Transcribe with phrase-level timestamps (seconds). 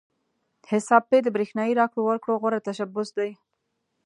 [0.71, 3.31] حساب پې د برېښنايي راکړو ورکړو غوره تشبث دی.